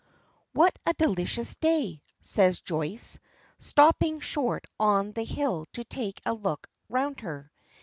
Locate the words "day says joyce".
1.57-3.19